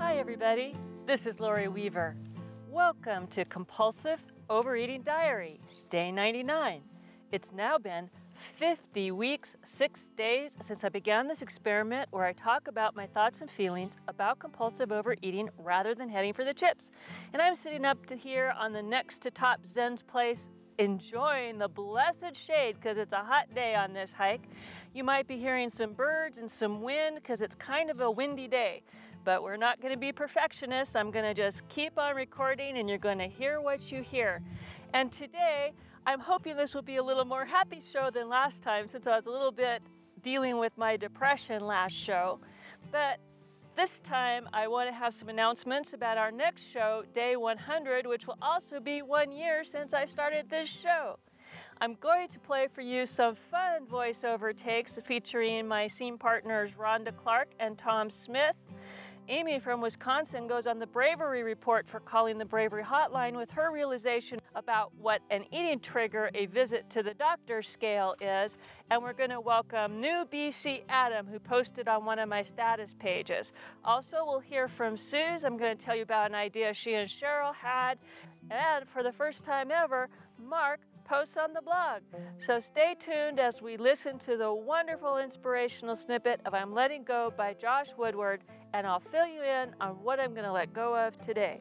[0.00, 0.76] Hi, everybody.
[1.06, 2.14] This is Lori Weaver.
[2.70, 5.58] Welcome to Compulsive Overeating Diary,
[5.90, 6.82] day 99.
[7.32, 12.68] It's now been 50 weeks, 6 days since I began this experiment where I talk
[12.68, 16.92] about my thoughts and feelings about compulsive overeating rather than heading for the chips.
[17.32, 21.68] And I'm sitting up to here on the next to top Zen's place enjoying the
[21.68, 24.48] blessed shade because it's a hot day on this hike.
[24.94, 28.46] You might be hearing some birds and some wind because it's kind of a windy
[28.46, 28.82] day.
[29.28, 30.96] But we're not going to be perfectionists.
[30.96, 34.40] I'm going to just keep on recording and you're going to hear what you hear.
[34.94, 35.74] And today,
[36.06, 39.14] I'm hoping this will be a little more happy show than last time since I
[39.14, 39.82] was a little bit
[40.22, 42.40] dealing with my depression last show.
[42.90, 43.20] But
[43.76, 48.26] this time, I want to have some announcements about our next show, Day 100, which
[48.26, 51.18] will also be one year since I started this show.
[51.80, 57.14] I'm going to play for you some fun voiceover takes featuring my scene partners Rhonda
[57.16, 58.64] Clark and Tom Smith.
[59.30, 63.70] Amy from Wisconsin goes on the bravery report for calling the bravery hotline with her
[63.70, 68.56] realization about what an eating trigger a visit to the doctor scale is.
[68.90, 72.94] And we're going to welcome new BC Adam, who posted on one of my status
[72.94, 73.52] pages.
[73.84, 75.44] Also, we'll hear from Suze.
[75.44, 77.98] I'm going to tell you about an idea she and Cheryl had.
[78.50, 80.08] And for the first time ever,
[80.42, 82.02] Mark posts on the blog.
[82.36, 87.32] So stay tuned as we listen to the wonderful inspirational snippet of I'm Letting Go
[87.34, 88.42] by Josh Woodward
[88.74, 91.60] and I'll fill you in on what I'm going to let go of today.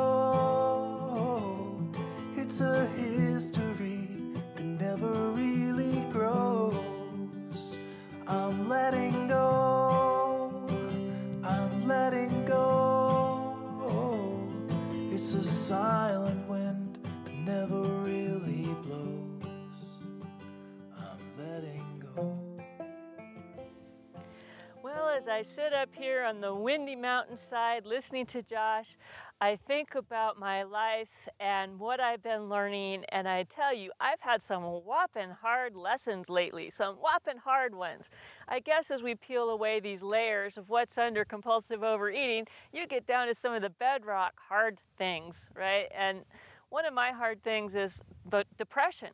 [2.37, 4.09] It's a history
[4.55, 7.77] that never really grows.
[8.29, 9.34] I'm letting go,
[15.65, 19.81] silent wind that never really blows.
[20.95, 22.39] I'm letting go.
[24.83, 28.99] Well, as I sit up here on the windy mountainside listening to Josh,
[29.41, 34.21] I think about my life and what I've been learning, and I tell you, I've
[34.21, 38.11] had some whopping hard lessons lately, some whopping hard ones.
[38.49, 43.07] I guess as we peel away these layers of what's under compulsive overeating, you get
[43.07, 45.89] down to some of the bedrock hard things, right?
[45.95, 46.25] And
[46.71, 48.03] one of my hard things is
[48.57, 49.11] depression.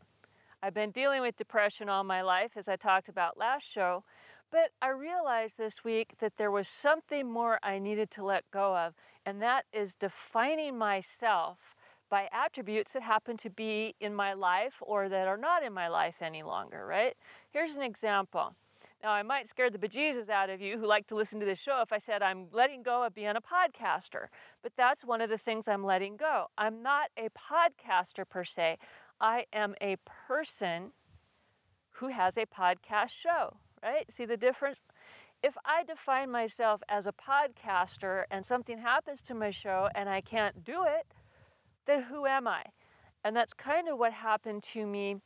[0.62, 4.04] I've been dealing with depression all my life, as I talked about last show,
[4.50, 8.76] but I realized this week that there was something more I needed to let go
[8.76, 8.94] of,
[9.24, 11.74] and that is defining myself
[12.08, 15.86] by attributes that happen to be in my life or that are not in my
[15.86, 17.14] life any longer, right?
[17.50, 18.56] Here's an example.
[19.02, 21.60] Now, I might scare the bejesus out of you who like to listen to this
[21.60, 24.26] show if I said I'm letting go of being a podcaster,
[24.62, 26.46] but that's one of the things I'm letting go.
[26.58, 28.78] I'm not a podcaster per se,
[29.20, 29.96] I am a
[30.26, 30.92] person
[31.96, 34.10] who has a podcast show, right?
[34.10, 34.82] See the difference?
[35.42, 40.20] If I define myself as a podcaster and something happens to my show and I
[40.20, 41.06] can't do it,
[41.86, 42.64] then who am I?
[43.24, 45.20] And that's kind of what happened to me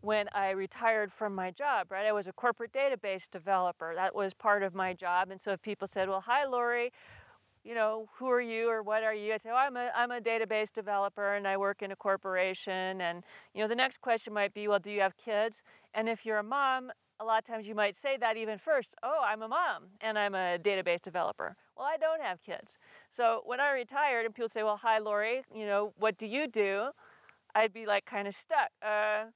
[0.00, 2.06] when I retired from my job, right?
[2.06, 3.92] I was a corporate database developer.
[3.94, 5.30] That was part of my job.
[5.30, 6.90] And so if people said, Well, hi, Lori,
[7.64, 9.34] you know, who are you or what are you?
[9.34, 13.00] I say, oh, I'm a, I'm a database developer and I work in a corporation.
[13.00, 13.22] And,
[13.54, 15.62] you know, the next question might be, well, do you have kids?
[15.92, 16.90] And if you're a mom,
[17.20, 20.18] a lot of times you might say that even first, oh, I'm a mom and
[20.18, 21.54] I'm a database developer.
[21.76, 22.78] Well, I don't have kids.
[23.10, 26.48] So when I retired and people say, well, hi, Lori, you know, what do you
[26.48, 26.90] do?
[27.54, 28.70] I'd be like kind of stuck.
[28.82, 29.26] Uh,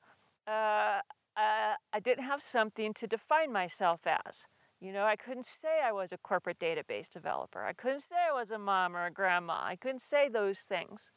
[0.47, 1.01] uh,
[1.37, 4.47] uh, I didn't have something to define myself as.
[4.81, 7.65] You know, I couldn't say I was a corporate database developer.
[7.65, 9.61] I couldn't say I was a mom or a grandma.
[9.63, 11.11] I couldn't say those things.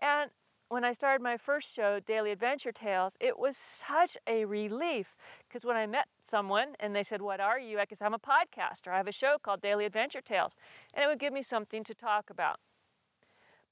[0.00, 0.30] And
[0.74, 5.14] when I started my first show, Daily Adventure Tales, it was such a relief
[5.46, 7.78] because when I met someone and they said, What are you?
[7.78, 8.88] I could I'm a podcaster.
[8.88, 10.56] I have a show called Daily Adventure Tales.
[10.92, 12.58] And it would give me something to talk about.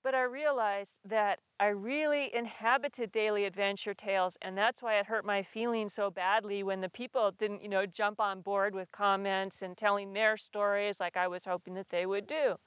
[0.05, 5.25] But I realized that I really inhabited daily adventure tales, and that's why it hurt
[5.25, 9.61] my feelings so badly when the people didn't, you know, jump on board with comments
[9.61, 12.59] and telling their stories like I was hoping that they would do.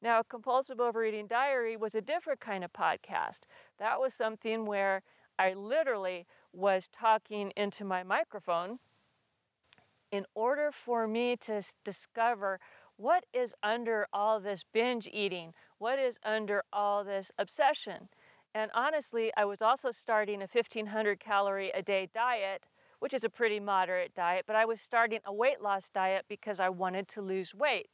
[0.00, 3.40] Now, Compulsive Overeating Diary was a different kind of podcast.
[3.78, 5.02] That was something where
[5.38, 8.78] I literally was talking into my microphone
[10.10, 12.60] in order for me to discover
[12.96, 18.08] what is under all this binge eating, what is under all this obsession.
[18.54, 22.66] And honestly, I was also starting a 1500 calorie a day diet,
[22.98, 26.58] which is a pretty moderate diet, but I was starting a weight loss diet because
[26.58, 27.88] I wanted to lose weight.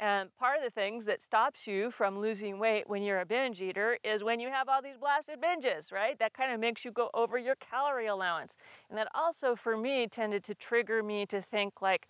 [0.00, 3.62] And part of the things that stops you from losing weight when you're a binge
[3.62, 6.18] eater is when you have all these blasted binges, right?
[6.18, 8.56] That kind of makes you go over your calorie allowance.
[8.90, 12.08] And that also, for me, tended to trigger me to think, like,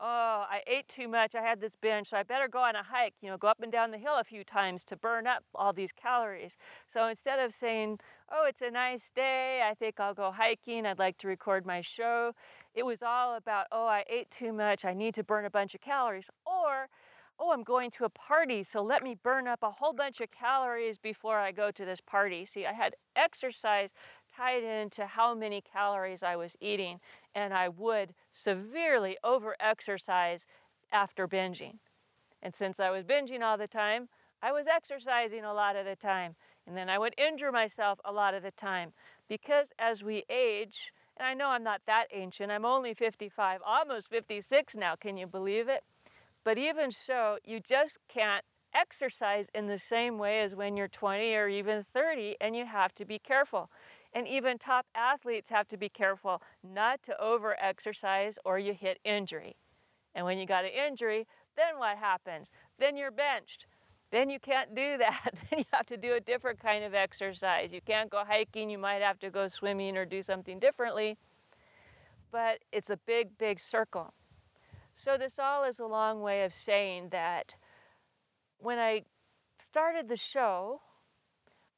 [0.00, 2.82] oh, I ate too much, I had this binge, so I better go on a
[2.82, 5.44] hike, you know, go up and down the hill a few times to burn up
[5.54, 6.56] all these calories.
[6.86, 7.98] So instead of saying,
[8.30, 11.80] oh, it's a nice day, I think I'll go hiking, I'd like to record my
[11.80, 12.32] show,
[12.74, 15.74] it was all about, oh, I ate too much, I need to burn a bunch
[15.74, 16.30] of calories.
[16.44, 16.88] Or,
[17.38, 20.30] oh, I'm going to a party, so let me burn up a whole bunch of
[20.30, 22.44] calories before I go to this party.
[22.44, 23.92] See, I had exercise
[24.34, 27.00] tied into how many calories I was eating,
[27.34, 30.46] and I would severely over exercise
[30.92, 31.78] after binging.
[32.42, 34.08] And since I was binging all the time,
[34.42, 36.36] I was exercising a lot of the time.
[36.66, 38.92] And then I would injure myself a lot of the time.
[39.28, 44.08] Because as we age, and I know I'm not that ancient, I'm only 55, almost
[44.08, 45.84] 56 now, can you believe it?
[46.46, 51.34] But even so, you just can't exercise in the same way as when you're 20
[51.34, 53.68] or even 30, and you have to be careful.
[54.12, 59.00] And even top athletes have to be careful not to over exercise or you hit
[59.02, 59.56] injury.
[60.14, 61.26] And when you got an injury,
[61.56, 62.52] then what happens?
[62.78, 63.66] Then you're benched.
[64.12, 65.30] Then you can't do that.
[65.50, 67.74] then you have to do a different kind of exercise.
[67.74, 71.18] You can't go hiking, you might have to go swimming or do something differently.
[72.30, 74.14] But it's a big, big circle.
[74.98, 77.56] So, this all is a long way of saying that
[78.56, 79.02] when I
[79.54, 80.80] started the show,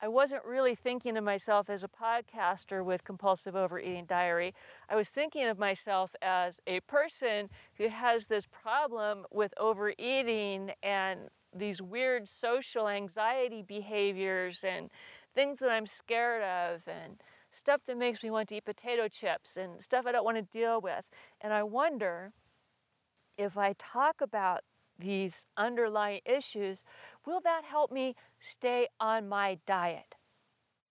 [0.01, 4.55] I wasn't really thinking of myself as a podcaster with Compulsive Overeating Diary.
[4.89, 11.23] I was thinking of myself as a person who has this problem with overeating and
[11.53, 14.91] these weird social anxiety behaviors and
[15.35, 19.57] things that I'm scared of and stuff that makes me want to eat potato chips
[19.57, 21.11] and stuff I don't want to deal with.
[21.41, 22.33] And I wonder
[23.39, 24.61] if I talk about
[24.99, 26.85] these underlying issues,
[27.25, 30.17] will that help me stay on my diet?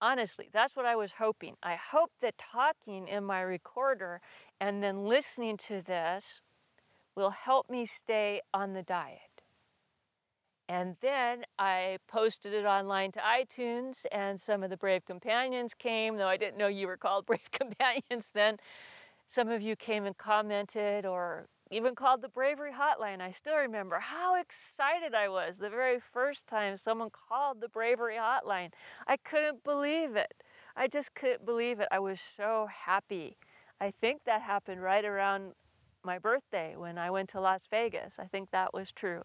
[0.02, 1.56] Honestly, that's what I was hoping.
[1.64, 4.22] I hope that talking in my recorder
[4.60, 6.42] and then listening to this
[7.16, 9.38] will help me stay on the diet.
[10.70, 16.18] And then I posted it online to iTunes, and some of the Brave Companions came,
[16.18, 18.58] though I didn't know you were called Brave Companions then.
[19.30, 23.20] Some of you came and commented or even called the Bravery Hotline.
[23.20, 28.16] I still remember how excited I was the very first time someone called the Bravery
[28.16, 28.70] Hotline.
[29.06, 30.34] I couldn't believe it.
[30.78, 31.90] I just couldn't believe it.
[31.92, 33.36] I was so happy.
[33.82, 35.52] I think that happened right around
[36.06, 38.20] my birthday when I went to Las Vegas.
[38.20, 39.24] I think that was true.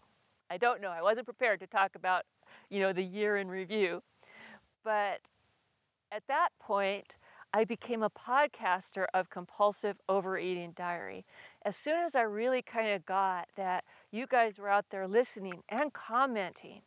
[0.49, 0.91] I don't know.
[0.91, 2.23] I wasn't prepared to talk about,
[2.69, 4.03] you know, the year in review.
[4.83, 5.21] But
[6.11, 7.17] at that point,
[7.55, 11.23] I became a podcaster of Compulsive Overeating Diary.
[11.63, 15.61] As soon as I really kind of got that you guys were out there listening
[15.69, 16.81] and commenting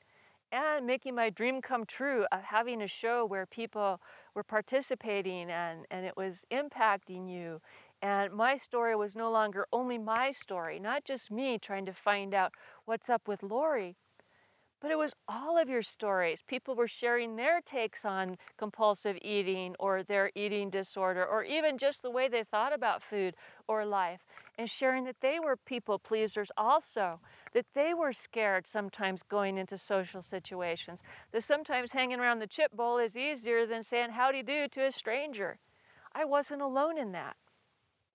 [0.51, 4.01] and making my dream come true of having a show where people
[4.35, 7.61] were participating and, and it was impacting you.
[8.03, 12.35] And my story was no longer only my story, not just me trying to find
[12.35, 12.53] out
[12.87, 13.95] what's up with Lori,
[14.87, 16.43] but it was all of your stories.
[16.43, 22.03] People were sharing their takes on compulsive eating or their eating disorder, or even just
[22.03, 23.35] the way they thought about food
[23.67, 24.25] or life,
[24.56, 27.19] and sharing that they were people pleasers also,
[27.53, 31.03] that they were scared sometimes going into social situations,
[31.33, 34.93] that sometimes hanging around the chip bowl is easier than saying howdy do to a
[34.93, 35.59] stranger.
[36.14, 37.35] I wasn't alone in that.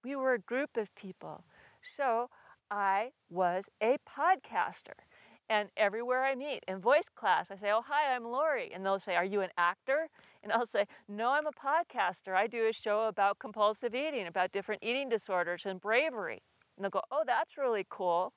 [0.06, 1.44] We were a group of people.
[1.82, 2.30] So
[2.72, 5.04] I was a podcaster.
[5.52, 8.72] And everywhere I meet in voice class, I say, Oh, hi, I'm Lori.
[8.74, 10.08] And they'll say, Are you an actor?
[10.44, 12.34] And I'll say, No, I'm a podcaster.
[12.34, 16.42] I do a show about compulsive eating, about different eating disorders and bravery.
[16.76, 18.34] And they'll go, Oh, that's really cool.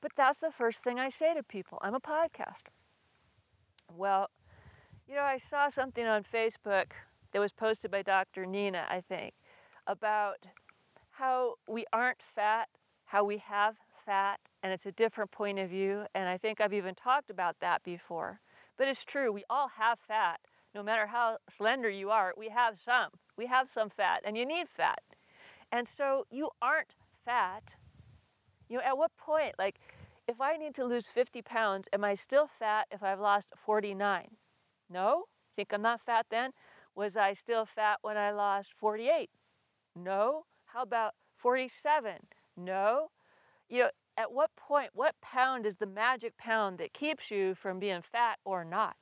[0.00, 2.72] But that's the first thing I say to people I'm a podcaster.
[3.92, 4.30] Well,
[5.06, 6.92] you know, I saw something on Facebook
[7.32, 8.46] that was posted by Dr.
[8.46, 9.34] Nina, I think,
[9.86, 10.46] about
[11.18, 12.68] how we aren't fat
[13.14, 16.04] how we have fat, and it's a different point of view.
[16.16, 18.40] And I think I've even talked about that before.
[18.76, 20.40] But it's true, we all have fat.
[20.74, 23.10] No matter how slender you are, we have some.
[23.38, 24.98] We have some fat, and you need fat.
[25.70, 27.76] And so you aren't fat.
[28.68, 29.78] You know, at what point, like,
[30.26, 34.26] if I need to lose 50 pounds, am I still fat if I've lost 49?
[34.92, 35.26] No?
[35.54, 36.50] Think I'm not fat then?
[36.96, 39.30] Was I still fat when I lost 48?
[39.94, 40.46] No?
[40.72, 42.18] How about 47?
[42.56, 43.08] No.
[43.68, 47.78] You know, at what point, what pound is the magic pound that keeps you from
[47.80, 48.96] being fat or not?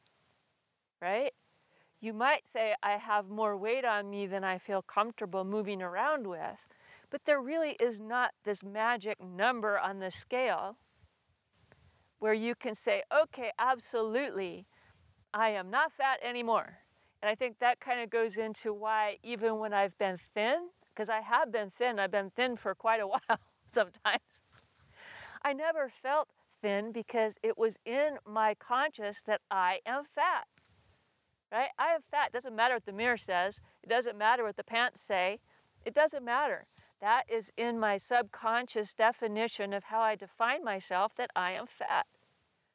[1.01, 1.33] Right?
[2.01, 6.27] You might say, I have more weight on me than I feel comfortable moving around
[6.27, 6.67] with,
[7.11, 10.77] but there really is not this magic number on the scale.
[12.19, 14.67] where you can say, okay, absolutely,
[15.35, 16.79] I am not fat anymore.
[17.21, 21.09] And I think that kind of goes into why, even when I've been thin, because
[21.09, 24.43] I have been thin, I've been thin for quite a while sometimes,
[25.43, 30.47] I never felt thin because it was in my conscious that I am fat.
[31.51, 31.69] Right?
[31.79, 32.29] I am fat.
[32.29, 35.41] It doesn't matter what the mirror says, it doesn't matter what the pants say,
[35.85, 36.67] it doesn't matter.
[37.01, 42.07] That is in my subconscious definition of how I define myself that I am fat.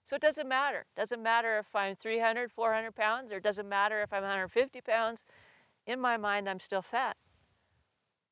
[0.03, 0.85] So it doesn't matter.
[0.95, 4.81] It doesn't matter if I'm 300, 400 pounds, or it doesn't matter if I'm 150
[4.81, 5.25] pounds.
[5.85, 7.15] In my mind, I'm still fat.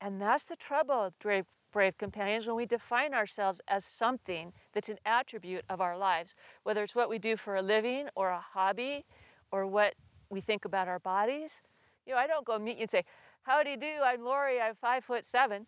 [0.02, 4.98] And that's the trouble, brave, brave companions, when we define ourselves as something that's an
[5.06, 9.06] attribute of our lives, whether it's what we do for a living or a hobby
[9.52, 9.96] or what
[10.30, 11.62] we think about our bodies.
[12.06, 13.04] You know, I don't go meet you and say,
[13.44, 14.00] How do you do?
[14.04, 15.68] I'm Lori, I'm five foot seven.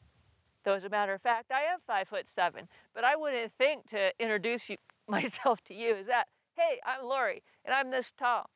[0.64, 2.68] Though, as a matter of fact, I am five foot seven.
[2.94, 6.28] But I wouldn't think to introduce you, myself to you as that.
[6.56, 8.50] Hey, I'm Lori, and I'm this tall.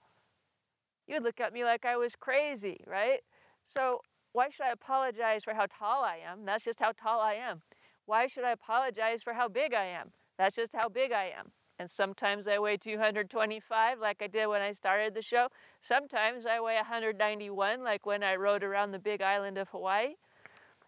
[1.07, 3.19] You'd look at me like I was crazy, right?
[3.63, 4.01] So,
[4.33, 6.43] why should I apologize for how tall I am?
[6.43, 7.61] That's just how tall I am.
[8.05, 10.11] Why should I apologize for how big I am?
[10.37, 11.51] That's just how big I am.
[11.77, 15.47] And sometimes I weigh 225, like I did when I started the show.
[15.79, 20.15] Sometimes I weigh 191, like when I rode around the big island of Hawaii.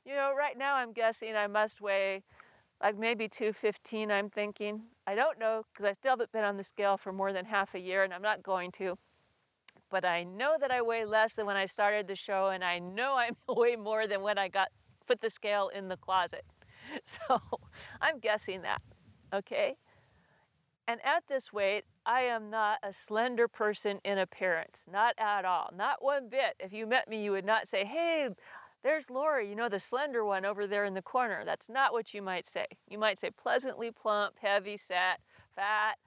[0.05, 2.23] You know, right now I'm guessing I must weigh
[2.81, 4.83] like maybe 215, I'm thinking.
[5.07, 7.73] I don't know because I still haven't been on the scale for more than half
[7.73, 8.97] a year and I'm not going to.
[9.89, 12.79] But I know that I weigh less than when I started the show and I
[12.79, 14.69] know I weigh more than when I got
[15.05, 16.45] put the scale in the closet.
[17.01, 17.39] So
[18.01, 18.81] I'm guessing that.
[19.33, 19.77] Okay?
[20.85, 25.69] And at this weight, I am not a slender person in appearance, not at all,
[25.73, 26.55] not one bit.
[26.59, 28.29] If you met me, you would not say, Hey,
[28.83, 31.43] there's Lori, you know, the slender one over there in the corner.
[31.45, 32.65] That's not what you might say.
[32.89, 35.21] You might say pleasantly plump, heavy set,
[35.55, 35.97] fat,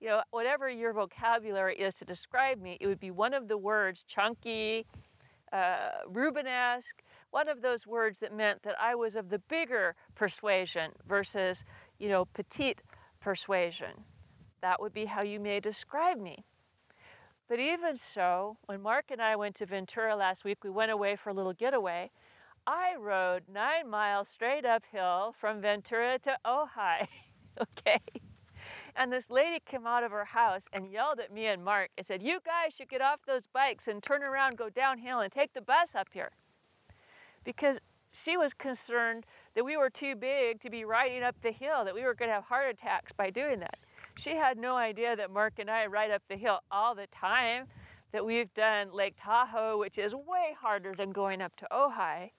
[0.00, 3.58] you know, whatever your vocabulary is to describe me, it would be one of the
[3.58, 4.86] words chunky,
[5.52, 10.92] uh, Rubenesque, one of those words that meant that I was of the bigger persuasion
[11.06, 11.64] versus,
[11.98, 12.82] you know, petite
[13.20, 14.04] persuasion.
[14.60, 16.44] That would be how you may describe me.
[17.48, 21.14] But even so, when Mark and I went to Ventura last week, we went away
[21.14, 22.10] for a little getaway.
[22.66, 27.06] I rode nine miles straight uphill from Ventura to Ojai.
[27.60, 28.00] okay?
[28.94, 32.06] And this lady came out of her house and yelled at me and Mark and
[32.06, 35.52] said, You guys should get off those bikes and turn around, go downhill, and take
[35.52, 36.32] the bus up here.
[37.44, 37.80] Because
[38.12, 41.94] she was concerned that we were too big to be riding up the hill, that
[41.94, 43.78] we were going to have heart attacks by doing that.
[44.16, 47.66] She had no idea that Mark and I ride up the hill all the time,
[48.12, 52.30] that we've done Lake Tahoe, which is way harder than going up to Ojai,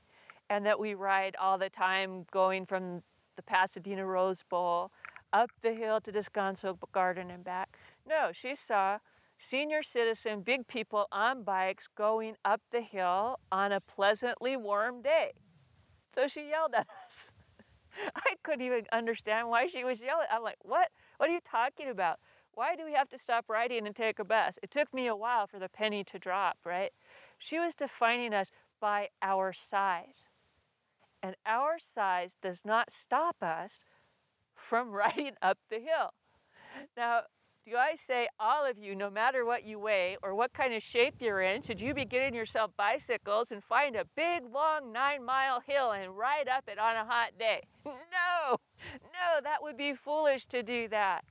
[0.50, 3.04] and that we ride all the time going from
[3.36, 4.92] the Pasadena Rose Bowl
[5.34, 7.78] up the hill to Descanso Garden and back.
[8.08, 9.00] No, she saw
[9.38, 15.32] senior citizen, big people on bikes going up the hill on a pleasantly warm day.
[16.10, 17.34] So she yelled at us.
[18.16, 20.28] I couldn't even understand why she was yelling.
[20.32, 20.90] I'm like, what?
[21.18, 22.20] What are you talking about?
[22.54, 24.58] Why do we have to stop riding and take a bus?
[24.64, 26.90] It took me a while for the penny to drop, right?
[27.38, 30.28] She was defining us by our size.
[31.22, 33.80] And our size does not stop us
[34.58, 36.14] from riding up the hill.
[36.96, 37.22] Now,
[37.64, 40.82] do I say all of you, no matter what you weigh or what kind of
[40.82, 45.26] shape you're in, should you be getting yourself bicycles and find a big, long nine
[45.26, 47.64] mile hill and ride up it on a hot day?
[47.86, 48.58] No,
[49.04, 51.26] no, that would be foolish to do that.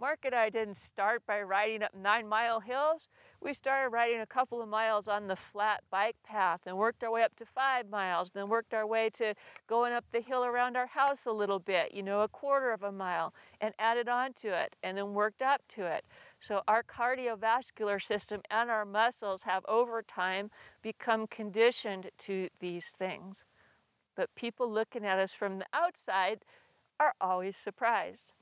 [0.00, 3.08] Mark and I didn't start by riding up nine mile hills.
[3.42, 7.10] We started riding a couple of miles on the flat bike path and worked our
[7.10, 9.34] way up to five miles, then worked our way to
[9.66, 12.84] going up the hill around our house a little bit, you know, a quarter of
[12.84, 16.04] a mile, and added on to it, and then worked up to it.
[16.38, 23.44] So our cardiovascular system and our muscles have over time become conditioned to these things.
[24.14, 26.44] But people looking at us from the outside
[27.00, 28.32] are always surprised.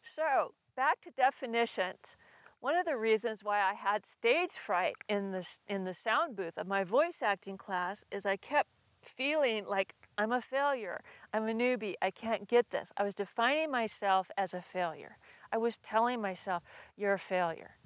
[0.00, 2.16] So, back to definitions.
[2.60, 6.56] One of the reasons why I had stage fright in the, in the sound booth
[6.56, 8.68] of my voice acting class is I kept
[9.02, 11.00] feeling like I'm a failure.
[11.32, 11.94] I'm a newbie.
[12.02, 12.92] I can't get this.
[12.96, 15.18] I was defining myself as a failure.
[15.52, 16.62] I was telling myself,
[16.96, 17.76] you're a failure.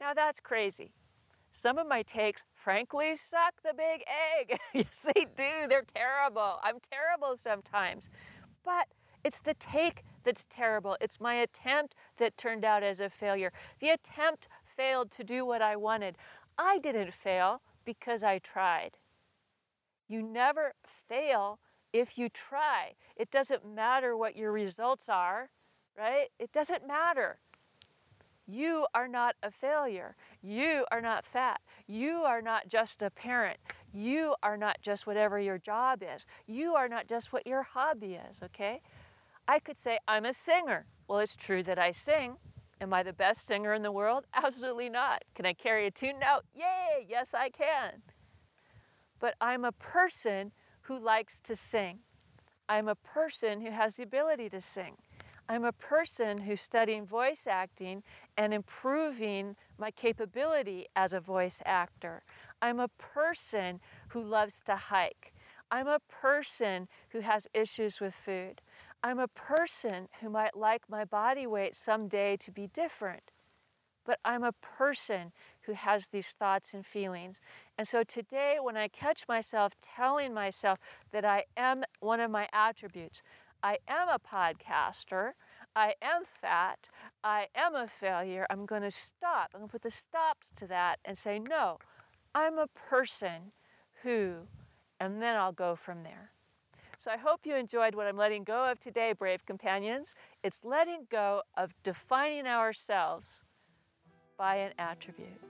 [0.00, 0.92] Now that's crazy.
[1.50, 4.04] Some of my takes, frankly, suck the big
[4.38, 4.58] egg.
[4.74, 5.66] yes, they do.
[5.68, 6.58] They're terrible.
[6.62, 8.08] I'm terrible sometimes.
[8.64, 8.86] But
[9.24, 10.96] it's the take that's terrible.
[11.00, 13.52] It's my attempt that turned out as a failure.
[13.80, 16.16] The attempt failed to do what I wanted.
[16.58, 18.98] I didn't fail because I tried.
[20.08, 21.58] You never fail
[21.92, 22.92] if you try.
[23.16, 25.50] It doesn't matter what your results are,
[25.96, 26.28] right?
[26.38, 27.38] It doesn't matter.
[28.46, 30.16] You are not a failure.
[30.42, 31.60] You are not fat.
[31.86, 33.58] You are not just a parent.
[33.92, 36.26] You are not just whatever your job is.
[36.46, 38.80] You are not just what your hobby is, okay?
[39.50, 40.86] I could say, I'm a singer.
[41.08, 42.36] Well, it's true that I sing.
[42.80, 44.26] Am I the best singer in the world?
[44.32, 45.24] Absolutely not.
[45.34, 46.42] Can I carry a tune note?
[46.54, 48.02] Yay, yes, I can.
[49.18, 50.52] But I'm a person
[50.82, 51.98] who likes to sing.
[52.68, 54.98] I'm a person who has the ability to sing.
[55.48, 58.04] I'm a person who's studying voice acting
[58.38, 62.22] and improving my capability as a voice actor.
[62.62, 63.80] I'm a person
[64.10, 65.32] who loves to hike.
[65.72, 68.60] I'm a person who has issues with food.
[69.02, 73.30] I'm a person who might like my body weight someday to be different.
[74.04, 77.40] But I'm a person who has these thoughts and feelings.
[77.78, 80.78] And so today, when I catch myself telling myself
[81.12, 83.22] that I am one of my attributes,
[83.62, 85.32] I am a podcaster,
[85.76, 86.88] I am fat,
[87.22, 89.50] I am a failure, I'm going to stop.
[89.54, 91.78] I'm going to put the stops to that and say, no,
[92.34, 93.52] I'm a person
[94.02, 94.48] who,
[94.98, 96.32] and then I'll go from there.
[97.00, 100.14] So I hope you enjoyed what I'm letting go of today, brave companions.
[100.44, 103.42] It's letting go of defining ourselves
[104.36, 105.40] by an attribute.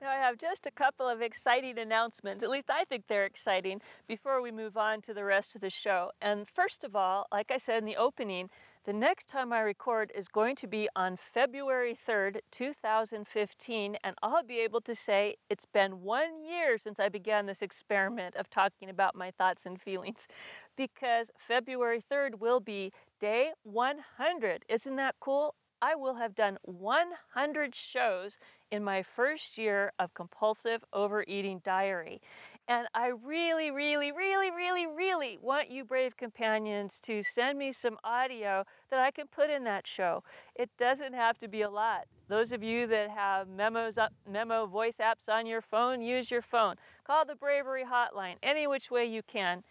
[0.00, 2.42] Now, I have just a couple of exciting announcements.
[2.42, 5.68] At least I think they're exciting before we move on to the rest of the
[5.68, 6.12] show.
[6.22, 8.48] And first of all, like I said in the opening,
[8.90, 14.42] the next time I record is going to be on February 3rd, 2015, and I'll
[14.42, 18.90] be able to say it's been one year since I began this experiment of talking
[18.90, 20.26] about my thoughts and feelings
[20.76, 24.64] because February 3rd will be day 100.
[24.68, 25.54] Isn't that cool?
[25.80, 28.38] I will have done 100 shows
[28.70, 32.20] in my first year of compulsive overeating diary.
[32.68, 37.98] And I really, really, really, really, really want you, brave companions, to send me some
[38.04, 40.22] audio that I can put in that show.
[40.54, 42.04] It doesn't have to be a lot.
[42.28, 46.76] Those of you that have memos, memo voice apps on your phone, use your phone.
[47.02, 49.64] Call the Bravery Hotline any which way you can.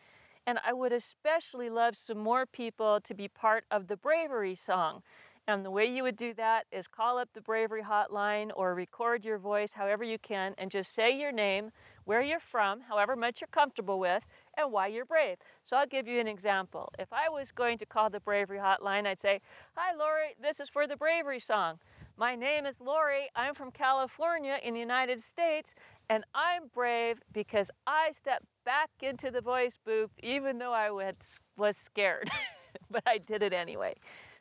[0.45, 5.03] And I would especially love some more people to be part of the Bravery song.
[5.49, 9.25] And the way you would do that is call up the Bravery Hotline or record
[9.25, 11.71] your voice however you can and just say your name,
[12.05, 15.38] where you're from, however much you're comfortable with, and why you're brave.
[15.63, 16.91] So I'll give you an example.
[16.99, 19.41] If I was going to call the Bravery Hotline, I'd say,
[19.75, 21.79] Hi, Lori, this is for the Bravery song.
[22.15, 23.29] My name is Lori.
[23.35, 25.73] I'm from California in the United States,
[26.07, 31.41] and I'm brave because I stepped back into the voice booth even though I was,
[31.57, 32.29] was scared.
[32.91, 33.95] but I did it anyway.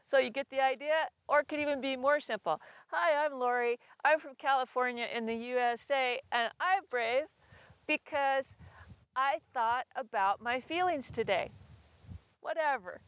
[0.08, 1.08] So you get the idea?
[1.28, 2.62] Or it could even be more simple.
[2.90, 3.78] Hi, I'm Lori.
[4.02, 7.26] I'm from California in the USA, and I'm brave
[7.86, 8.56] because
[9.14, 11.50] I thought about my feelings today.
[12.40, 13.02] Whatever.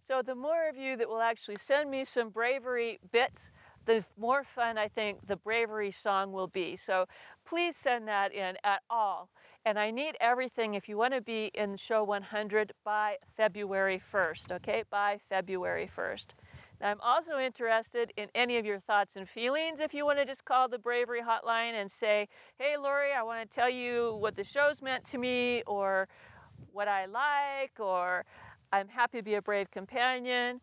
[0.00, 3.52] So the more of you that will actually send me some bravery bits,
[3.84, 6.74] the more fun I think the bravery song will be.
[6.74, 7.06] So
[7.46, 9.28] please send that in at all.
[9.64, 14.50] And I need everything if you want to be in show 100 by February 1st,
[14.56, 14.82] okay?
[14.90, 16.34] By February 1st.
[16.80, 19.78] Now, I'm also interested in any of your thoughts and feelings.
[19.78, 22.26] If you want to just call the Bravery Hotline and say,
[22.58, 26.08] hey, Lori, I want to tell you what the show's meant to me, or
[26.72, 28.24] what I like, or
[28.72, 30.60] I'm happy to be a brave companion,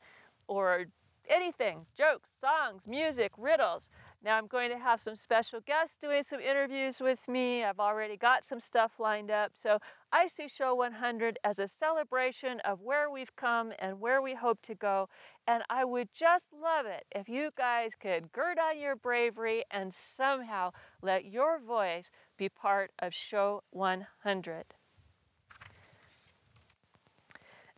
[0.48, 0.88] or
[1.30, 3.90] anything jokes, songs, music, riddles.
[4.24, 7.64] Now, I'm going to have some special guests doing some interviews with me.
[7.64, 9.52] I've already got some stuff lined up.
[9.54, 9.80] So,
[10.12, 14.62] I see Show 100 as a celebration of where we've come and where we hope
[14.64, 15.08] to go.
[15.48, 19.94] And I would just love it if you guys could gird on your bravery and
[19.94, 24.79] somehow let your voice be part of Show 100.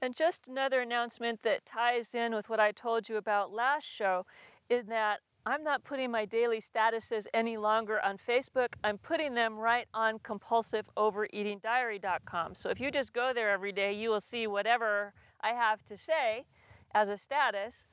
[0.02, 4.26] And just another announcement that ties in with what I told you about last show
[4.68, 8.74] in that I'm not putting my daily statuses any longer on Facebook.
[8.84, 12.56] I'm putting them right on compulsiveovereatingdiary.com.
[12.56, 15.96] So if you just go there every day, you will see whatever I have to
[15.98, 16.46] say
[16.94, 17.88] as a status.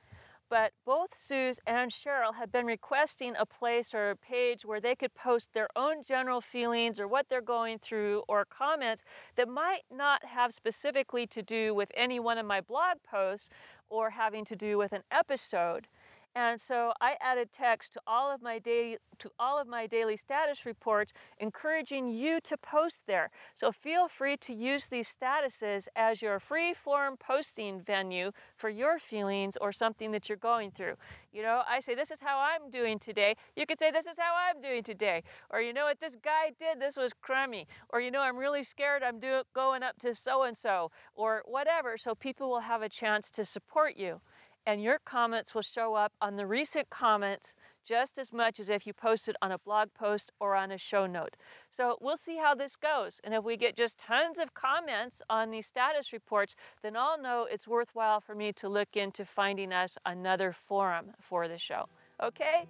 [0.50, 4.94] But both Suze and Cheryl have been requesting a place or a page where they
[4.94, 9.04] could post their own general feelings or what they're going through or comments
[9.36, 13.50] that might not have specifically to do with any one of my blog posts
[13.90, 15.86] or having to do with an episode.
[16.34, 20.16] And so I added text to all of my daily to all of my daily
[20.16, 23.30] status reports encouraging you to post there.
[23.52, 28.98] So feel free to use these statuses as your free form posting venue for your
[28.98, 30.94] feelings or something that you're going through.
[31.32, 33.34] You know, I say this is how I'm doing today.
[33.56, 35.22] You could say this is how I'm doing today.
[35.50, 37.66] Or you know what this guy did, this was crummy.
[37.90, 41.42] Or you know I'm really scared I'm do- going up to so and so or
[41.44, 44.20] whatever so people will have a chance to support you
[44.68, 48.86] and your comments will show up on the recent comments just as much as if
[48.86, 51.38] you posted on a blog post or on a show note.
[51.70, 53.18] So we'll see how this goes.
[53.24, 57.48] And if we get just tons of comments on these status reports, then I'll know
[57.50, 61.86] it's worthwhile for me to look into finding us another forum for the show.
[62.22, 62.66] Okay?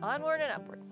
[0.00, 0.84] Onward and upward.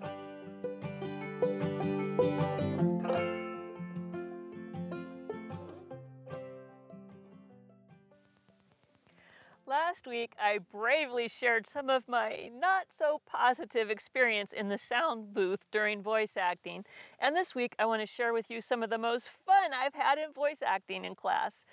[9.87, 15.33] Last week, I bravely shared some of my not so positive experience in the sound
[15.33, 16.83] booth during voice acting.
[17.17, 19.95] And this week, I want to share with you some of the most fun I've
[19.95, 21.63] had in voice acting in class.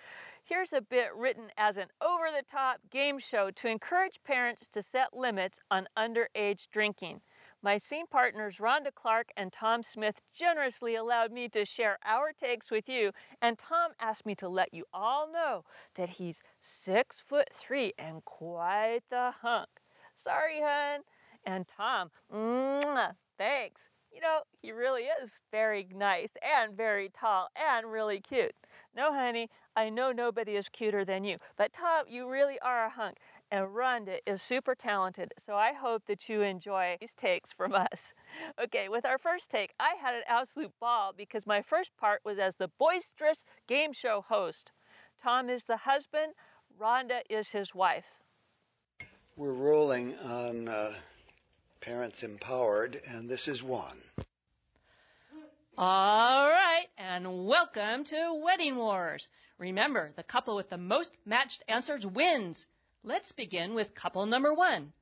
[0.41, 4.83] Here's a bit written as an over the top game show to encourage parents to
[4.83, 7.23] set limits on underage drinking.
[7.63, 12.71] My scene partners Rhonda Clark and Tom Smith generously allowed me to share our takes
[12.71, 15.65] with you, and Tom asked me to let you all know
[15.95, 19.69] that he's six foot three and quite the hunk.
[20.15, 21.01] Sorry, hun.
[21.45, 23.89] And Tom, mwah, thanks.
[24.13, 28.55] You know, he really is very nice and very tall and really cute.
[28.95, 32.91] No, honey, I know nobody is cuter than you, but Tom, you really are a
[32.91, 33.19] hunk
[33.51, 38.13] and Rhonda is super talented, so I hope that you enjoy these takes from us.
[38.63, 42.39] Okay, with our first take, I had an absolute ball because my first part was
[42.39, 44.73] as the boisterous game show host.
[45.23, 46.33] Tom is the husband,
[46.81, 48.25] Rhonda is his wife.
[49.37, 50.93] We're rolling on uh,
[51.81, 53.99] Parents Empowered, and this is one.
[55.79, 59.29] All right, and welcome to Wedding Wars.
[59.59, 62.65] Remember, the couple with the most matched answers wins.
[63.09, 64.93] Let's begin with couple number one.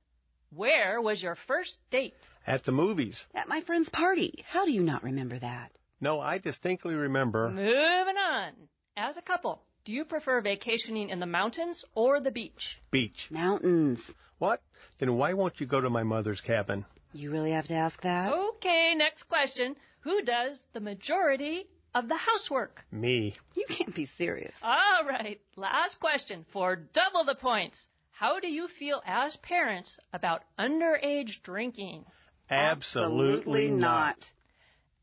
[0.54, 2.12] Where was your first date?
[2.46, 3.24] At the movies.
[3.34, 4.44] At my friend's party.
[4.46, 5.72] How do you not remember that?
[6.02, 7.48] No, I distinctly remember.
[7.48, 8.52] Moving on.
[8.94, 12.78] As a couple, do you prefer vacationing in the mountains or the beach?
[12.90, 13.28] Beach.
[13.30, 14.02] Mountains.
[14.36, 14.60] What?
[14.98, 16.84] Then why won't you go to my mother's cabin?
[17.14, 18.34] You really have to ask that?
[18.34, 19.76] Okay, next question.
[20.00, 22.84] Who does the majority of the housework?
[22.92, 23.34] Me.
[23.54, 24.54] You can't be serious.
[24.62, 27.86] All right, last question for double the points.
[28.16, 32.04] How do you feel as parents about underage drinking?
[32.48, 34.30] Absolutely, not.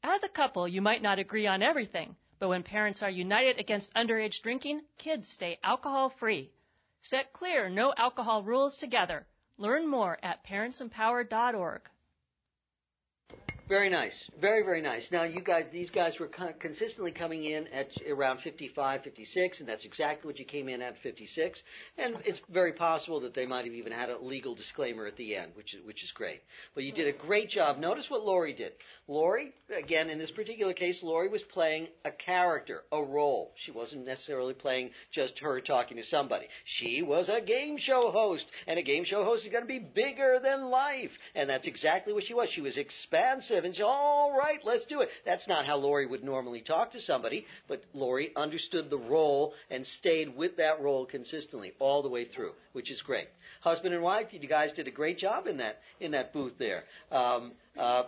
[0.01, 3.93] As a couple, you might not agree on everything, but when parents are united against
[3.95, 6.53] underage drinking, kids stay alcohol free.
[7.01, 9.27] Set clear no alcohol rules together.
[9.57, 11.81] Learn more at parentsempowered.org.
[13.67, 14.13] Very nice.
[14.39, 15.03] Very, very nice.
[15.11, 19.69] Now, you guys, these guys were con- consistently coming in at around 55, 56, and
[19.69, 21.57] that's exactly what you came in at 56.
[21.97, 25.35] And it's very possible that they might have even had a legal disclaimer at the
[25.37, 26.41] end, which is, which is great.
[26.75, 27.77] But you did a great job.
[27.77, 28.73] Notice what Lori did.
[29.07, 33.53] Lori, again, in this particular case, Lori was playing a character, a role.
[33.63, 36.47] She wasn't necessarily playing just her talking to somebody.
[36.65, 39.79] She was a game show host, and a game show host is going to be
[39.79, 41.11] bigger than life.
[41.35, 42.49] And that's exactly what she was.
[42.49, 45.09] She was expansive and said, all right, let's do it.
[45.25, 49.85] That's not how Lori would normally talk to somebody, but Lori understood the role and
[49.85, 53.27] stayed with that role consistently all the way through, which is great.
[53.61, 56.83] Husband and wife, you guys did a great job in that in that booth there.
[57.11, 58.03] Um, uh,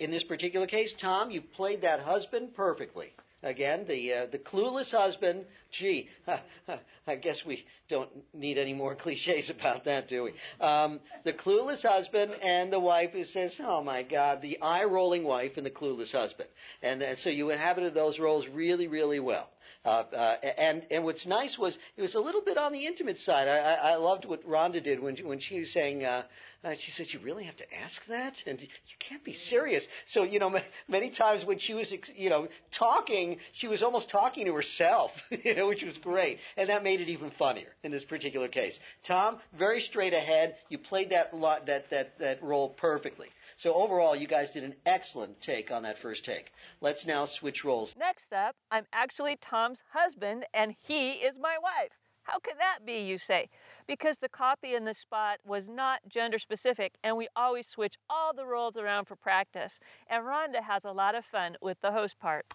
[0.00, 3.12] in this particular case, Tom, you played that husband perfectly.
[3.42, 5.44] Again, the uh, the clueless husband.
[5.70, 6.08] Gee,
[7.06, 10.32] I guess we don't need any more cliches about that, do we?
[10.64, 15.22] Um, the clueless husband and the wife who says, "Oh my God," the eye rolling
[15.22, 16.48] wife and the clueless husband,
[16.82, 19.48] and uh, so you inhabited those roles really, really well.
[19.88, 23.18] Uh, uh, and and what's nice was it was a little bit on the intimate
[23.20, 23.48] side.
[23.48, 26.04] I, I, I loved what Rhonda did when when she was saying.
[26.04, 26.24] Uh,
[26.62, 28.68] uh, she said, "You really have to ask that, and you
[29.08, 30.54] can't be serious." So you know,
[30.88, 32.48] many times when she was, you know,
[32.78, 37.00] talking, she was almost talking to herself, you know, which was great, and that made
[37.00, 38.78] it even funnier in this particular case.
[39.06, 40.56] Tom, very straight ahead.
[40.68, 43.28] You played that lot, that that that role perfectly.
[43.60, 46.46] So overall, you guys did an excellent take on that first take.
[46.80, 47.92] Let's now switch roles.
[47.98, 51.98] Next up, I'm actually Tom's husband, and he is my wife.
[52.22, 53.48] How could that be, you say?
[53.88, 58.32] Because the copy in the spot was not gender specific, and we always switch all
[58.32, 59.80] the roles around for practice.
[60.08, 62.46] And Rhonda has a lot of fun with the host part.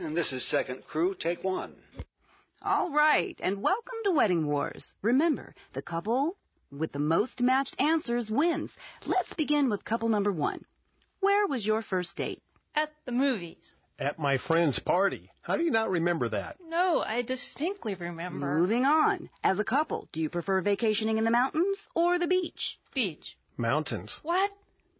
[0.00, 1.74] And this is second crew, take one.
[2.64, 4.92] All right, and welcome to Wedding Wars.
[5.02, 6.36] Remember, the couple
[6.70, 8.70] with the most matched answers wins.
[9.06, 10.64] Let's begin with couple number one.
[11.20, 12.42] Where was your first date?
[12.74, 13.74] At the movies.
[13.98, 15.30] At my friend's party.
[15.42, 16.56] How do you not remember that?
[16.64, 18.58] No, I distinctly remember.
[18.58, 19.28] Moving on.
[19.42, 22.78] As a couple, do you prefer vacationing in the mountains or the beach?
[22.94, 23.36] Beach.
[23.56, 24.16] Mountains.
[24.22, 24.50] What?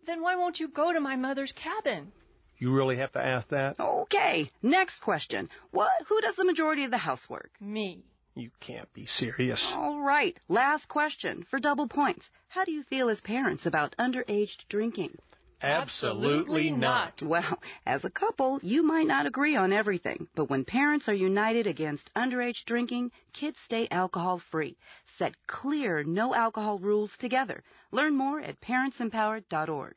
[0.06, 2.10] Then why won't you go to my mother's cabin?
[2.58, 3.78] You really have to ask that?
[3.78, 4.50] Okay.
[4.62, 5.48] Next question.
[5.70, 5.92] What?
[6.08, 7.50] Who does the majority of the housework?
[7.60, 8.02] Me.
[8.38, 9.72] You can't be serious.
[9.74, 10.38] All right.
[10.48, 12.30] Last question for double points.
[12.46, 15.18] How do you feel as parents about underage drinking?
[15.60, 17.20] Absolutely not.
[17.20, 21.66] Well, as a couple, you might not agree on everything, but when parents are united
[21.66, 24.76] against underage drinking, kids stay alcohol free.
[25.16, 27.64] Set clear no alcohol rules together.
[27.90, 29.94] Learn more at parentsempowered.org.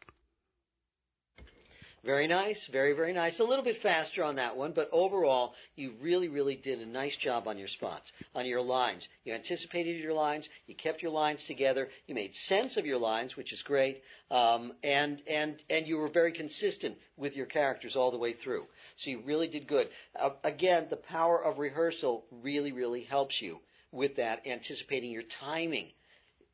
[2.03, 3.39] Very nice, very, very nice.
[3.39, 7.15] A little bit faster on that one, but overall, you really, really did a nice
[7.17, 9.07] job on your spots, on your lines.
[9.23, 13.35] You anticipated your lines, you kept your lines together, you made sense of your lines,
[13.35, 18.09] which is great, um, and, and, and you were very consistent with your characters all
[18.09, 18.65] the way through.
[18.97, 19.87] So you really did good.
[20.19, 23.59] Uh, again, the power of rehearsal really, really helps you
[23.91, 25.89] with that, anticipating your timing.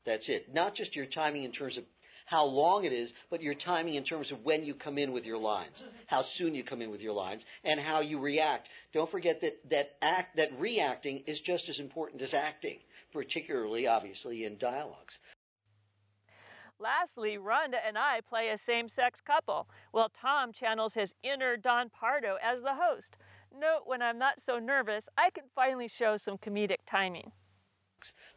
[0.05, 0.53] That's it.
[0.53, 1.85] Not just your timing in terms of
[2.27, 5.25] how long it is, but your timing in terms of when you come in with
[5.25, 5.95] your lines, mm-hmm.
[6.07, 8.67] how soon you come in with your lines, and how you react.
[8.93, 12.79] Don't forget that that act that reacting is just as important as acting,
[13.13, 15.17] particularly obviously in dialogues.
[16.79, 21.89] Lastly, Rhonda and I play a same sex couple, while Tom channels his inner Don
[21.89, 23.17] Pardo as the host.
[23.57, 27.31] Note when I'm not so nervous, I can finally show some comedic timing.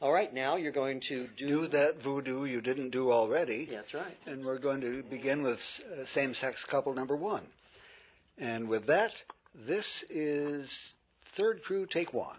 [0.02, 3.68] All right, now you're going to do, Do that voodoo you didn't do already.
[3.70, 4.16] That's right.
[4.24, 5.58] And we're going to begin with
[5.92, 7.42] uh, same sex couple number one.
[8.38, 9.10] And with that,
[9.54, 10.70] this is
[11.36, 12.38] third crew take one.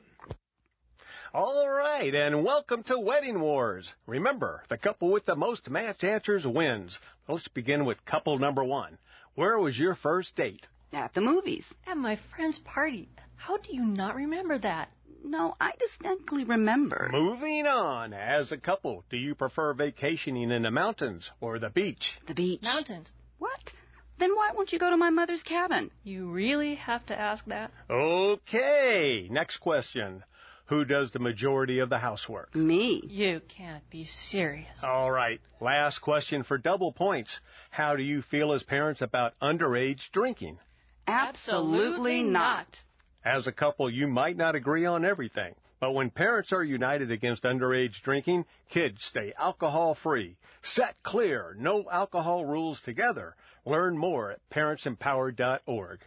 [1.36, 3.94] All right, and welcome to Wedding Wars.
[4.08, 6.98] Remember, the couple with the most matched answers wins.
[7.28, 8.98] Let's begin with couple number one.
[9.36, 10.66] Where was your first date?
[10.94, 11.66] At the movies.
[11.86, 13.08] At my friend's party.
[13.36, 14.90] How do you not remember that?
[15.24, 17.10] No, I distinctly remember.
[17.12, 18.14] Moving on.
[18.14, 22.18] As a couple, do you prefer vacationing in the mountains or the beach?
[22.28, 22.64] The beach.
[22.64, 23.12] Mountains.
[23.40, 23.74] What?
[24.18, 25.90] Then why won't you go to my mother's cabin?
[26.04, 27.72] You really have to ask that?
[27.90, 30.24] Okay, next question.
[30.68, 32.56] Who does the majority of the housework?
[32.56, 33.04] Me.
[33.06, 34.80] You can't be serious.
[34.84, 37.42] All right, last question for double points.
[37.72, 40.60] How do you feel as parents about underage drinking?
[41.08, 42.80] Absolutely not.
[43.24, 47.44] As a couple, you might not agree on everything, but when parents are united against
[47.44, 50.38] underage drinking, kids stay alcohol free.
[50.64, 53.36] Set clear, no alcohol rules together.
[53.66, 56.00] Learn more at parentsempowered.org.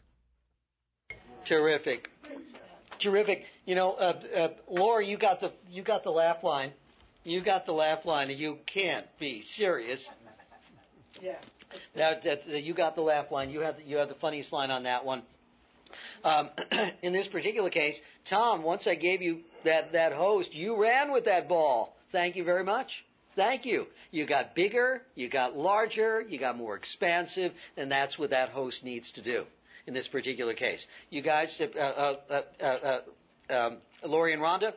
[1.47, 2.09] Terrific,
[3.01, 3.45] terrific.
[3.65, 6.73] You know, uh, uh, Laura, you got the you got the laugh line.
[7.23, 10.05] You got the laugh line, and you can't be serious.
[11.23, 11.37] Yeah.
[11.97, 13.51] That, that, that you got the laugh line.
[13.51, 15.23] You have the, you have the funniest line on that one.
[16.25, 16.51] Um,
[17.03, 21.25] in this particular case, Tom, once I gave you that that host, you ran with
[21.27, 21.97] that ball.
[22.13, 22.89] Thank you very much.
[23.37, 23.87] Thank you.
[24.11, 28.85] You got bigger, you got larger, you got more expansive, and that's what that host
[28.85, 29.45] needs to do
[29.87, 30.85] in this particular case.
[31.11, 33.01] You guys, uh, uh, uh, uh,
[33.53, 34.73] um, Lori and Rhonda,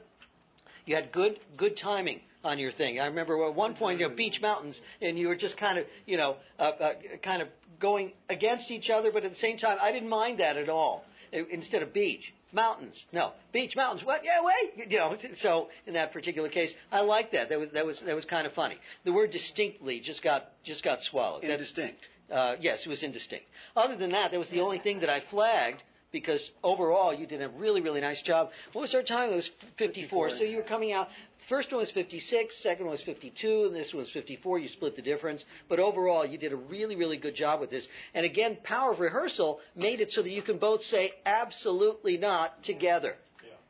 [0.85, 2.99] you had good good timing on your thing.
[2.99, 5.85] I remember at one point, you know, beach mountains, and you were just kind of,
[6.05, 7.47] you know, uh, uh, kind of
[7.79, 11.03] going against each other, but at the same time, I didn't mind that at all.
[11.33, 14.05] I- Instead of beach, mountains, no, beach, mountains.
[14.05, 14.23] What?
[14.23, 15.15] Yeah, wait, you know.
[15.41, 17.49] So in that particular case, I like that.
[17.49, 18.77] That was that was that was kind of funny.
[19.03, 21.41] The word distinctly just got just got swallowed.
[21.43, 21.99] That's- Indistinct.
[22.31, 23.45] uh, yes, it was indistinct.
[23.75, 27.41] Other than that, that was the only thing that I flagged because overall you did
[27.41, 28.49] a really, really nice job.
[28.73, 29.31] What was our time?
[29.31, 30.37] It was 54.
[30.37, 31.07] So you were coming out.
[31.49, 34.59] First one was 56, second one was 52, and this one was 54.
[34.59, 35.45] You split the difference.
[35.69, 37.87] But overall, you did a really, really good job with this.
[38.13, 42.63] And again, power of rehearsal made it so that you can both say absolutely not
[42.63, 43.15] together.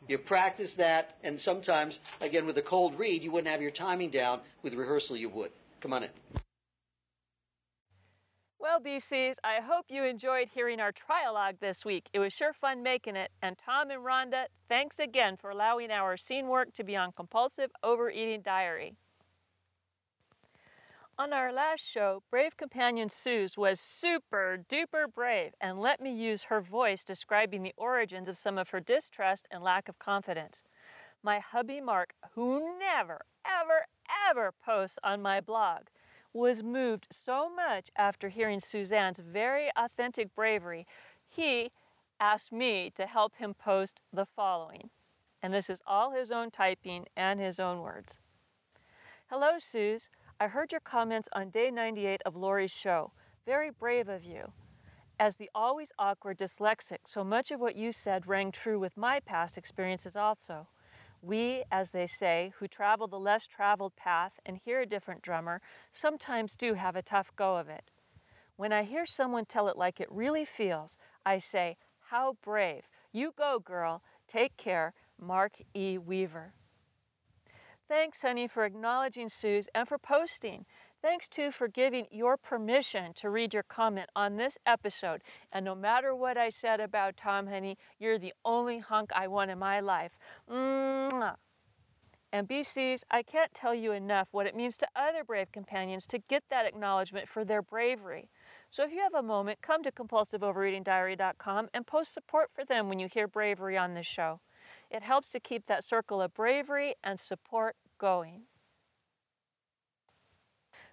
[0.07, 4.09] You practice that, and sometimes, again, with a cold read, you wouldn't have your timing
[4.09, 4.39] down.
[4.63, 5.51] With rehearsal, you would.
[5.81, 6.09] Come on in.
[8.67, 12.09] Well, BCs, I hope you enjoyed hearing our trialogue this week.
[12.11, 13.31] It was sure fun making it.
[13.41, 17.71] And Tom and Rhonda, thanks again for allowing our scene work to be on Compulsive
[17.81, 18.97] Overeating Diary.
[21.17, 26.43] On our last show, brave companion Suze was super duper brave and let me use
[26.43, 30.61] her voice describing the origins of some of her distrust and lack of confidence.
[31.23, 33.85] My hubby Mark, who never, ever,
[34.29, 35.83] ever posts on my blog,
[36.37, 40.85] was moved so much after hearing Suzanne's very authentic bravery,
[41.27, 41.71] he
[42.19, 44.89] asked me to help him post the following.
[45.41, 48.21] And this is all his own typing and his own words.
[49.29, 50.09] Hello, Suze.
[50.39, 53.11] I heard your comments on day 98 of Lori's show.
[53.45, 54.53] Very brave of you.
[55.19, 59.19] As the always awkward dyslexic, so much of what you said rang true with my
[59.19, 60.67] past experiences also.
[61.21, 65.61] We, as they say, who travel the less traveled path and hear a different drummer,
[65.91, 67.91] sometimes do have a tough go of it.
[68.55, 71.77] When I hear someone tell it like it really feels, I say,
[72.09, 72.89] How brave!
[73.11, 74.01] You go, girl.
[74.27, 74.93] Take care.
[75.19, 75.97] Mark E.
[75.97, 76.53] Weaver.
[77.87, 80.65] Thanks, honey, for acknowledging Suze and for posting.
[81.07, 85.21] Thanks, too, for giving your permission to read your comment on this episode.
[85.53, 89.49] And no matter what I said about Tom, honey, you're the only hunk I want
[89.49, 90.19] in my life.
[90.51, 91.35] Mwah.
[92.33, 96.19] And BCs, I can't tell you enough what it means to other brave companions to
[96.19, 98.29] get that acknowledgement for their bravery.
[98.67, 102.99] So if you have a moment, come to compulsiveovereatingdiary.com and post support for them when
[102.99, 104.41] you hear bravery on this show.
[104.91, 108.41] It helps to keep that circle of bravery and support going.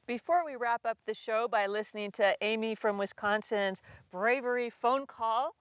[0.06, 5.56] Before we wrap up the show by listening to Amy from Wisconsin's bravery phone call,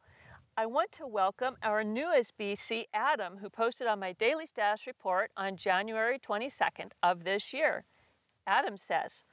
[0.58, 5.32] I want to welcome our newest BC, Adam, who posted on my daily status report
[5.38, 7.86] on January 22nd of this year.
[8.45, 9.23] Adam says,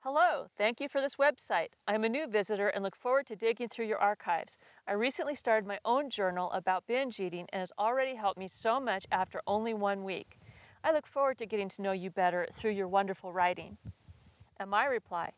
[0.00, 1.68] Hello, thank you for this website.
[1.86, 4.58] I'm a new visitor and look forward to digging through your archives.
[4.84, 8.80] I recently started my own journal about binge eating and has already helped me so
[8.80, 10.38] much after only one week.
[10.82, 13.78] I look forward to getting to know you better through your wonderful writing.
[14.58, 15.32] And my reply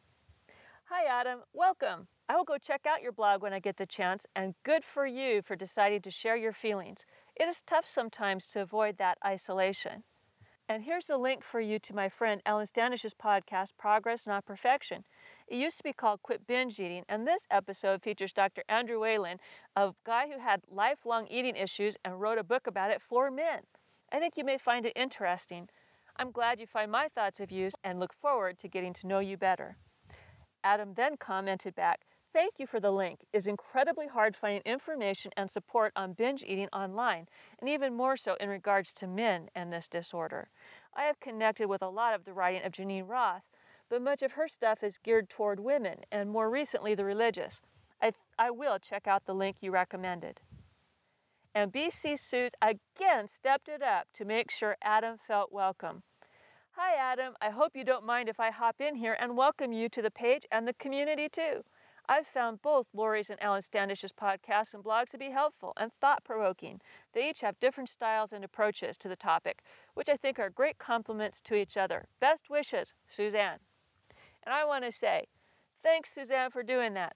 [0.91, 2.09] Hi, Adam, welcome.
[2.29, 5.07] I will go check out your blog when I get the chance, and good for
[5.07, 7.05] you for deciding to share your feelings.
[7.35, 10.05] It is tough sometimes to avoid that isolation.
[10.69, 15.05] And here's a link for you to my friend Alan Standish's podcast, Progress Not Perfection.
[15.47, 18.63] It used to be called Quit Binge Eating, and this episode features Dr.
[18.69, 19.39] Andrew Walen,
[19.75, 23.61] a guy who had lifelong eating issues and wrote a book about it for men.
[24.13, 25.69] I think you may find it interesting.
[26.21, 29.21] I'm glad you find my thoughts of use and look forward to getting to know
[29.21, 29.77] you better.
[30.65, 32.01] Adam then commented back,
[32.33, 33.21] Thank you for the link.
[33.33, 37.27] It's incredibly hard finding information and support on binge eating online,
[37.61, 40.49] and even more so in regards to men and this disorder.
[40.93, 43.49] I have connected with a lot of the writing of Geneen Roth,
[43.89, 47.63] but much of her stuff is geared toward women, and more recently, the religious.
[48.03, 50.41] I, th- I will check out the link you recommended.
[51.55, 56.03] And BC Suze again stepped it up to make sure Adam felt welcome.
[56.73, 57.35] Hi, Adam.
[57.41, 60.11] I hope you don't mind if I hop in here and welcome you to the
[60.11, 61.65] page and the community too.
[62.09, 66.25] I've found both Lori's and Alan Standish's podcasts and blogs to be helpful and thought
[66.25, 66.81] provoking.
[67.13, 69.63] They each have different styles and approaches to the topic,
[69.95, 72.07] which I think are great complements to each other.
[72.21, 73.59] Best wishes, Suzanne.
[74.43, 75.25] And I want to say,
[75.79, 77.15] thanks, Suzanne, for doing that.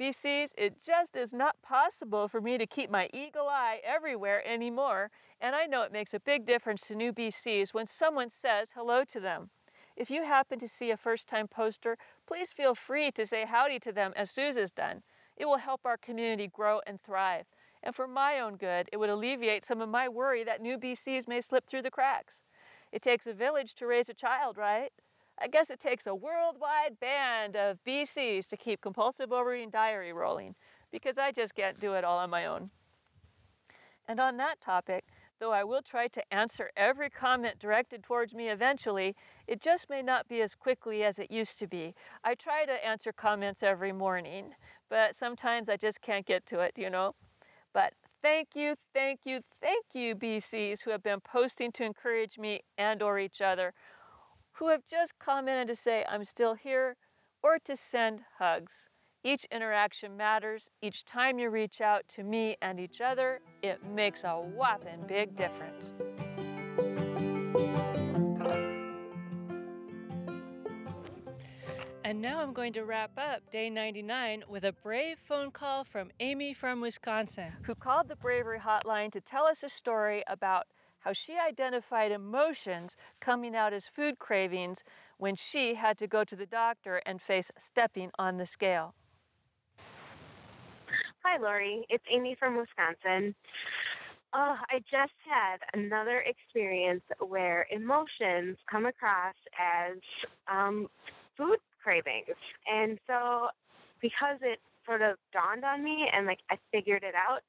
[0.00, 5.12] BCs, it just is not possible for me to keep my eagle eye everywhere anymore,
[5.40, 9.04] and I know it makes a big difference to new BCs when someone says hello
[9.04, 9.50] to them.
[9.96, 13.78] If you happen to see a first time poster, please feel free to say howdy
[13.80, 15.02] to them as Suze has done.
[15.36, 17.44] It will help our community grow and thrive.
[17.80, 21.28] And for my own good, it would alleviate some of my worry that new BCs
[21.28, 22.42] may slip through the cracks.
[22.90, 24.90] It takes a village to raise a child, right?
[25.40, 30.54] I guess it takes a worldwide band of BCs to keep compulsive overeating diary rolling,
[30.92, 32.70] because I just can't do it all on my own.
[34.06, 35.04] And on that topic,
[35.40, 39.16] though I will try to answer every comment directed towards me eventually,
[39.46, 41.94] it just may not be as quickly as it used to be.
[42.22, 44.54] I try to answer comments every morning,
[44.88, 47.14] but sometimes I just can't get to it, you know.
[47.72, 52.60] But thank you, thank you, thank you, BCs who have been posting to encourage me
[52.78, 53.74] and or each other,
[54.54, 56.96] who have just commented to say I'm still here,
[57.42, 58.88] or to send hugs.
[59.22, 60.70] Each interaction matters.
[60.82, 65.34] Each time you reach out to me and each other, it makes a whopping big
[65.34, 65.94] difference.
[72.06, 76.10] And now I'm going to wrap up day 99 with a brave phone call from
[76.20, 80.66] Amy from Wisconsin, who called the Bravery Hotline to tell us a story about
[81.04, 84.82] how she identified emotions coming out as food cravings
[85.18, 88.94] when she had to go to the doctor and face stepping on the scale.
[91.22, 91.86] Hi, Lori.
[91.90, 93.34] It's Amy from Wisconsin.
[94.34, 99.96] Oh, I just had another experience where emotions come across as
[100.50, 100.88] um,
[101.36, 102.36] food cravings.
[102.66, 103.48] And so,
[104.00, 107.40] because it sort of dawned on me and like I figured it out,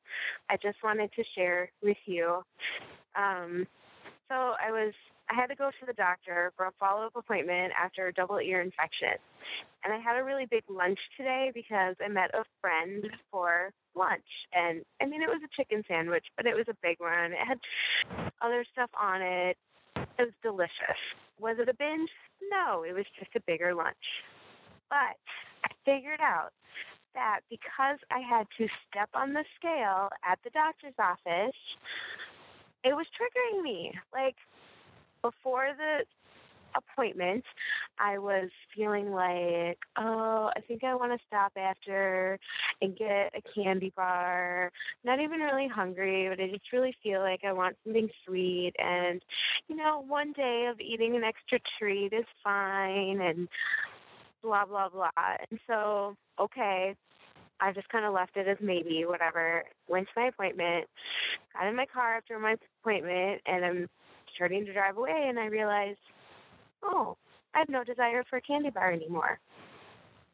[0.50, 2.44] I just wanted to share with you.
[3.16, 3.68] Um,
[4.30, 4.94] so, I was
[5.30, 8.40] I had to go to the doctor for a follow up appointment after a double
[8.40, 9.18] ear infection.
[9.84, 14.28] And I had a really big lunch today because I met a friend for lunch.
[14.54, 17.34] And I mean, it was a chicken sandwich, but it was a big one.
[17.34, 17.60] It had
[18.42, 19.58] other stuff on it.
[19.96, 21.02] It was delicious.
[21.40, 22.10] Was it a binge?
[22.52, 23.96] No, it was just a bigger lunch.
[24.90, 25.18] But
[25.66, 26.52] I figured out
[27.16, 31.56] that because I had to step on the scale at the doctor's office,
[32.86, 33.92] it was triggering me.
[34.14, 34.36] Like
[35.22, 36.06] before the
[36.76, 37.44] appointment,
[38.00, 42.38] I was feeling like, oh, I think I want to stop after
[42.82, 44.72] and get a candy bar.
[45.04, 48.74] Not even really hungry, but I just really feel like I want something sweet.
[48.78, 49.22] And,
[49.68, 53.48] you know, one day of eating an extra treat is fine and
[54.44, 55.10] blah, blah, blah.
[55.50, 56.96] And so, okay,
[57.60, 59.64] I just kind of left it as maybe, whatever.
[59.88, 60.86] Went to my appointment,
[61.54, 63.90] got in my car after my appointment, and I'm
[64.36, 66.00] starting to drive away, and I realized,
[66.84, 67.18] oh,
[67.54, 69.40] I have no desire for a candy bar anymore.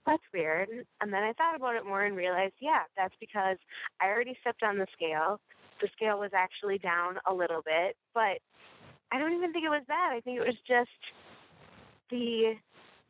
[0.06, 0.70] That's weird.
[1.00, 3.58] And then I thought about it more and realized, yeah, that's because
[4.02, 5.40] I already stepped on the scale.
[5.80, 8.40] The scale was actually down a little bit, but
[9.12, 10.10] I don't even think it was that.
[10.12, 10.90] I think it was just
[12.10, 12.56] the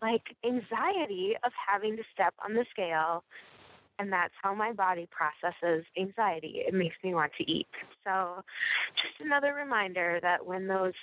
[0.02, 3.24] like anxiety of having to step on the scale
[4.02, 6.64] and that's how my body processes anxiety.
[6.68, 7.68] It makes me want to eat.
[8.04, 8.44] So,
[8.96, 10.94] just another reminder that when those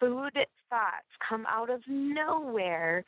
[0.00, 0.32] food
[0.68, 3.04] thoughts come out of nowhere,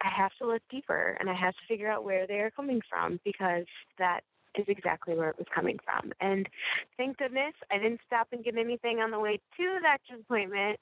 [0.00, 2.80] I have to look deeper and I have to figure out where they are coming
[2.88, 3.64] from because
[3.98, 4.20] that
[4.54, 6.12] is exactly where it was coming from.
[6.20, 6.48] And
[6.96, 10.78] thank goodness I didn't stop and get anything on the way to doctor's appointment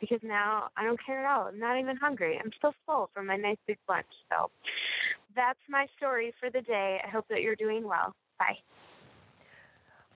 [0.00, 1.46] because now I don't care at all.
[1.46, 2.40] I'm not even hungry.
[2.42, 4.06] I'm still full from my nice big lunch.
[4.28, 4.50] So
[5.34, 7.00] that's my story for the day.
[7.04, 8.14] I hope that you're doing well.
[8.38, 8.58] Bye.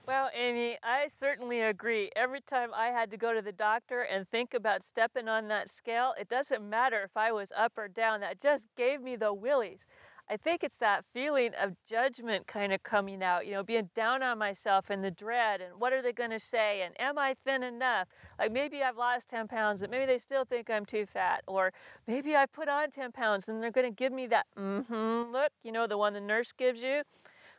[0.07, 2.11] Well, Amy, I certainly agree.
[2.15, 5.67] Every time I had to go to the doctor and think about stepping on that
[5.67, 9.33] scale, it doesn't matter if I was up or down, that just gave me the
[9.33, 9.85] willies.
[10.29, 14.21] I think it's that feeling of judgment kind of coming out, you know, being down
[14.23, 17.33] on myself and the dread and what are they going to say and am I
[17.33, 18.09] thin enough?
[18.37, 21.71] Like maybe I've lost 10 pounds but maybe they still think I'm too fat or
[22.07, 25.51] maybe I've put on 10 pounds and they're going to give me that mm-hmm look,
[25.63, 27.03] you know, the one the nurse gives you.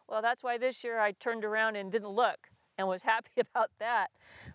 [0.09, 2.49] Well, that's why this year I turned around and didn't look
[2.79, 4.09] and was happy about that.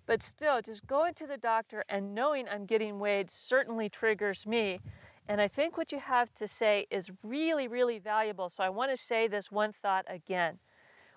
[0.05, 4.79] But still, just going to the doctor and knowing I'm getting weighed certainly triggers me.
[5.27, 8.49] And I think what you have to say is really, really valuable.
[8.49, 10.59] So I want to say this one thought again.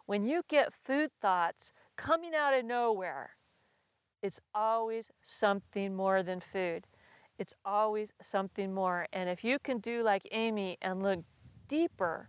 [0.06, 3.30] When you get food thoughts coming out of nowhere,
[4.22, 6.86] it's always something more than food.
[7.38, 9.06] It's always something more.
[9.12, 11.24] And if you can do like Amy and look
[11.68, 12.28] deeper,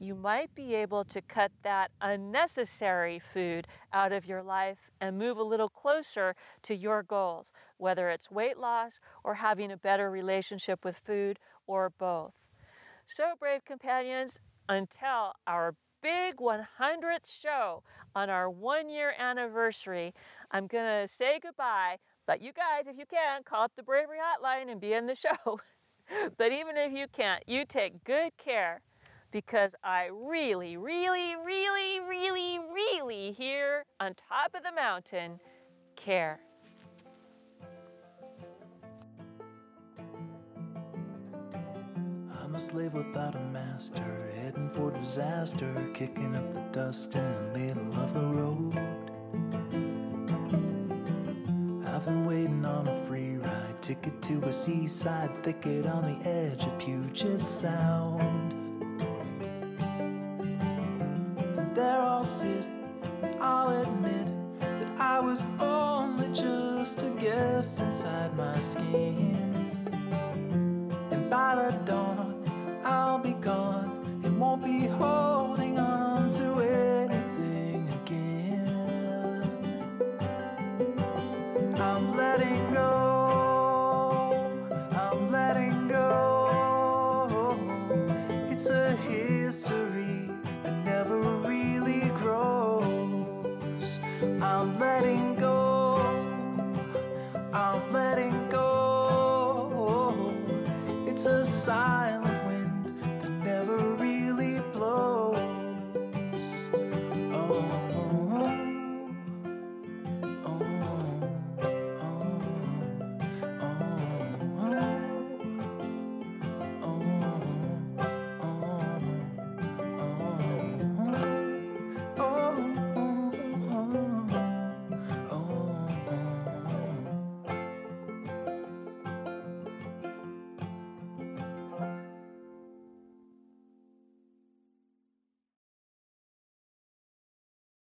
[0.00, 5.36] you might be able to cut that unnecessary food out of your life and move
[5.36, 10.86] a little closer to your goals, whether it's weight loss or having a better relationship
[10.86, 12.48] with food or both.
[13.06, 17.82] So, brave companions, until our big 100th show
[18.14, 20.14] on our one year anniversary,
[20.50, 21.98] I'm going to say goodbye.
[22.26, 25.14] But you guys, if you can, call up the Bravery Hotline and be in the
[25.16, 25.58] show.
[26.38, 28.80] but even if you can't, you take good care
[29.30, 35.40] because I really, really, really, really, really here on top of the mountain
[35.96, 36.40] care.
[42.42, 47.58] I'm a slave without a master, heading for disaster, kicking up the dust in the
[47.58, 48.74] middle of the road.
[51.86, 56.64] I've been waiting on a free ride, ticket to a seaside thicket on the edge
[56.64, 58.59] of Puget Sound.
[63.40, 64.09] I'll admit